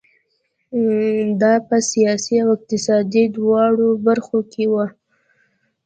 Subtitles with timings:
[1.41, 4.85] دا په سیاسي او اقتصادي دواړو برخو کې وو.